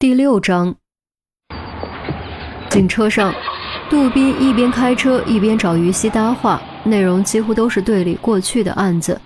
[0.00, 0.76] 第六章，
[2.70, 3.34] 警车上，
[3.90, 9.20] 杜宾一边开车一边找于西搭话，内容几乎都是队里过去的案子。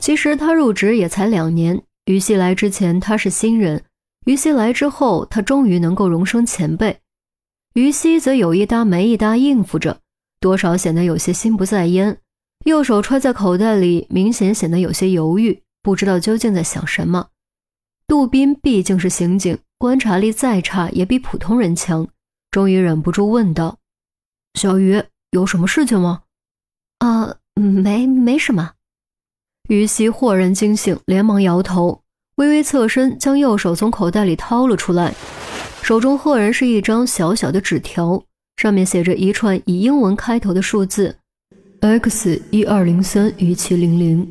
[0.00, 3.84] 其实他入职也才两年，于西来之前他是新人，
[4.24, 6.98] 于西来之后他终于能够荣升前辈。
[7.74, 10.00] 于西则有一搭没一搭应付着，
[10.40, 12.18] 多少显得有些心不在焉，
[12.64, 17.28] 右手揣在口袋里，明显显得有些犹豫，不知道究竟在想什么。
[18.08, 19.56] 杜宾毕竟是刑警。
[19.78, 22.08] 观察力再差也比普通人强，
[22.50, 23.78] 终于忍不住问道
[24.58, 26.22] ：“小鱼，有什么事情吗
[27.00, 28.72] ？”“啊，没，没什么。”
[29.68, 32.02] 于西豁然惊醒，连忙摇头，
[32.36, 35.14] 微微侧身，将右手从口袋里掏了出来，
[35.82, 38.24] 手中赫然是一张小小的纸条，
[38.56, 41.14] 上面写着一串以英文开头的数字
[41.82, 44.26] ：“X 一二零三一七零零。”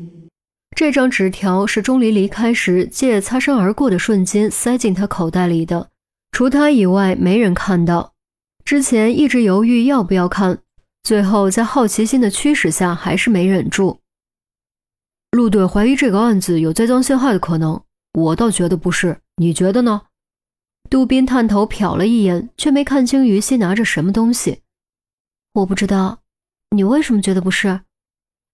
[0.76, 5.88] 这张纸条是钟离离开时借擦身而过的瞬间塞进他口袋里的，
[6.32, 8.12] 除他以外没人看到。
[8.62, 10.58] 之前一直犹豫要不要看，
[11.02, 14.00] 最后在好奇心的驱使下还是没忍住。
[15.30, 17.82] 陆队怀疑这个案子有栽赃陷害的可能，
[18.12, 20.02] 我倒觉得不是，你觉得呢？
[20.90, 24.60] 杜宾探头瞟了一眼，却没看清于西拿着什么东西。
[25.54, 26.20] 我不知道，
[26.76, 27.80] 你为什么觉得不是？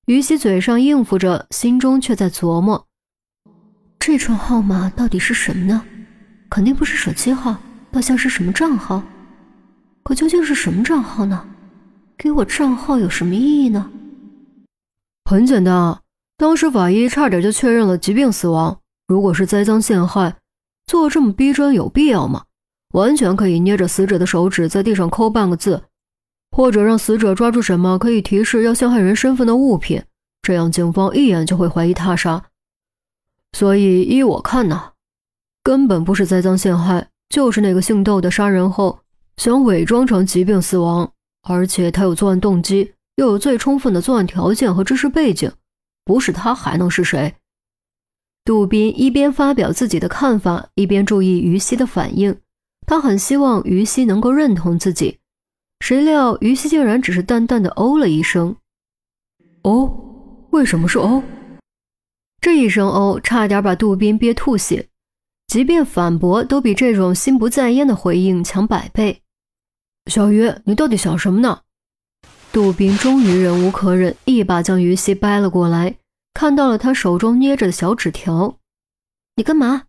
[0.06, 2.88] 于西嘴上应付着，心中却在琢磨：
[4.00, 5.84] 这串号码到底是什么呢？
[6.50, 7.56] 肯定不是手机号，
[7.92, 9.00] 倒像是什么账号。
[10.02, 11.46] 可究竟是什么账号呢？
[12.18, 13.92] 给我账号有什么意义呢？
[15.30, 16.00] 很简单啊，
[16.36, 18.80] 当时法医差点就确认了疾病死亡。
[19.06, 20.34] 如果是栽赃陷害，
[20.84, 22.42] 做这么逼真有必要吗？
[22.94, 25.84] 完全可以捏着死者的手指在地上抠半个字。
[26.52, 30.02] 或者让死者抓住什么可以提示要陷害人身份的物品，
[30.42, 32.44] 这样警方一眼就会怀疑他杀。
[33.52, 34.92] 所以依我看呐，
[35.62, 39.00] 根本不是栽赃陷害，就是那个姓窦的杀人后
[39.36, 45.50] 想伪装成疾病死亡，而且他有作案动机，又有最充分的作案条件和知识背景，
[46.04, 47.34] 不是他还能是谁？
[48.44, 52.38] 杜宾一边发表自己的看法，一边注意于西的反应，
[52.86, 55.18] 他很希望于西能够认同自己。
[55.82, 58.54] 谁料于西竟然只是淡淡的哦了一声。
[59.64, 59.92] 哦，
[60.50, 61.24] 为什么是哦？
[62.40, 64.86] 这一声哦，差点把杜宾憋吐血。
[65.48, 69.22] 即便反驳，都比这种心不在焉的回应强百倍。
[70.06, 71.62] 小鱼，你到底想什么呢？
[72.52, 75.96] 杜宾终于忍无可忍，一把将于西掰了过来，
[76.32, 78.56] 看到了他手中捏着的小纸条。
[79.34, 79.86] 你干嘛？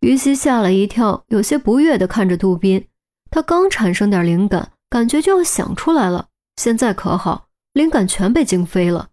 [0.00, 2.84] 于西吓了一跳，有些不悦地看着杜宾。
[3.30, 4.72] 他刚产生点灵感。
[4.90, 9.10] 感觉就要想出来了，现在可好，灵感全被惊飞了。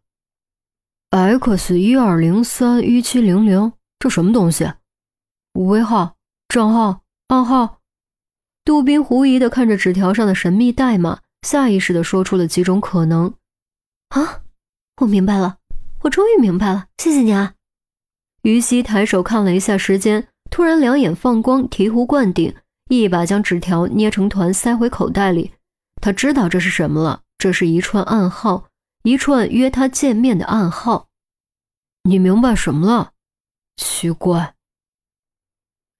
[1.11, 4.73] X 一二零三一七零零，这什么东西？
[5.53, 6.15] 尾号、
[6.49, 7.79] 账号、暗号？
[8.65, 13.35] 杜宾狐疑地看着纸条上的神秘代码，下意识地说出了几种可能。
[14.09, 14.41] 啊，
[15.01, 15.59] 我明白了，
[16.01, 17.53] 我终于明白了，谢谢你啊！
[18.41, 22.55] 于西抬手看了一下时间，突然两眼放光，醍醐灌顶，
[22.89, 25.53] 一把将纸条捏成团塞回口袋里。
[26.01, 28.67] 他知道这是什么了，这是一串暗号，
[29.03, 31.07] 一串约他见面的暗号。
[32.03, 33.11] 你明白什么了？
[33.75, 34.55] 奇怪。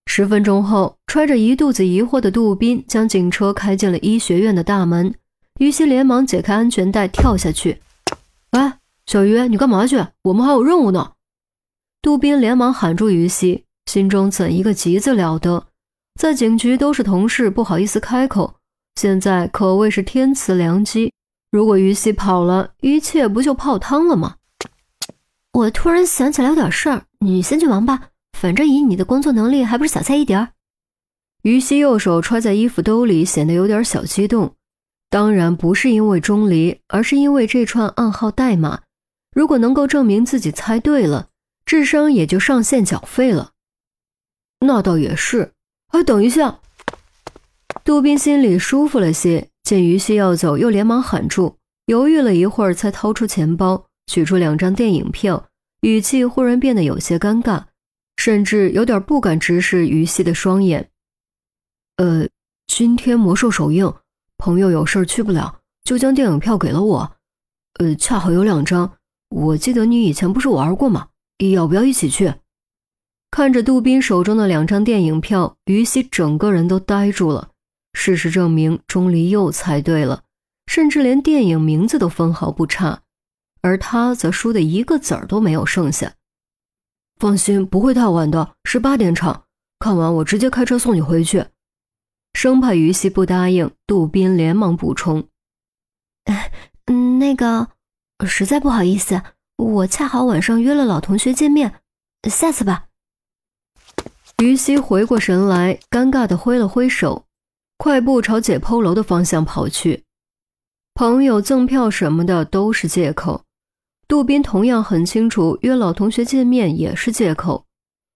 [0.06, 5.14] 十分钟后，揣着一肚子疑惑的杜宾将警车开进了医学院的大门。
[5.60, 7.82] 于西连忙解开安全带，跳下去。
[8.52, 10.06] 哎，小鱼，你干嘛去？
[10.24, 11.14] 我们还有任务呢。
[12.02, 15.68] 杜宾连忙喊住于西，心中怎一个急字了得。
[16.20, 18.57] 在警局都是同事，不好意思开口。
[18.98, 21.14] 现在可谓是天赐良机，
[21.52, 24.38] 如果于西跑了，一切不就泡汤了吗？
[25.54, 28.10] 我突然想起来有点事儿，你先去忙吧，
[28.40, 30.50] 反正以你的工作能力，还不是小菜一碟。
[31.44, 34.56] 于西右手揣在衣服兜里，显得有点小激动。
[35.12, 38.82] 当然不是因为钟离，而是因为这串暗号代码。
[39.32, 41.28] 如果能够证明自己猜对了，
[41.68, 43.52] 智商也就上线缴费了。
[44.62, 45.52] 那倒也是。
[45.90, 46.62] 哎，等一下。
[47.88, 51.56] 杜宾心里舒服了些，见于西要走，又连忙喊住，
[51.86, 55.48] 犹豫了一会儿，才掏出钱包，取出两张电影票，
[55.80, 57.64] 语气忽然变得有些尴尬，
[58.18, 60.90] 甚至有点不敢直视于西的双眼。
[61.96, 62.28] 呃，
[62.68, 63.94] 今天魔兽首映，
[64.38, 67.12] 朋友有事去不了，就将电影票给了我。
[67.80, 68.96] 呃，恰好有两张，
[69.30, 71.08] 我记得你以前不是玩过吗？
[71.54, 72.34] 要不要一起去？
[73.32, 77.52] 看着杜宾手中的两张电影票，于西整个人都呆住了。
[78.00, 80.22] 事实证明，钟离又猜对了，
[80.68, 83.02] 甚至连电影名字都分毫不差，
[83.62, 86.14] 而他则输的一个子儿都没有剩下。
[87.20, 89.46] 放心，不会太晚的，十八点场，
[89.80, 91.48] 看完我直接开车送你回去。
[92.34, 95.28] 生怕于西不答应，杜宾连忙补充
[96.86, 97.70] ：“嗯，那个，
[98.28, 99.24] 实在不好意思，
[99.58, 101.82] 我恰好晚上约了老同学见面，
[102.30, 102.86] 下次吧。”
[104.44, 107.26] 于西回过神来，尴尬的挥了挥手，
[107.78, 110.04] 快步朝解剖楼的方向跑去。
[110.94, 113.44] 朋友赠票什么的都是借口，
[114.08, 117.66] 杜宾同样很清楚，约老同学见面也是借口。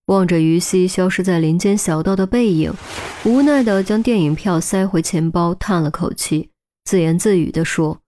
[0.07, 2.73] 望着于西消失在林间小道的背影，
[3.23, 6.49] 无奈的将电影票塞回钱包，叹了口气，
[6.83, 8.01] 自言自语的说：“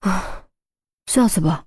[0.00, 0.44] 啊，
[1.06, 1.64] 下次吧。”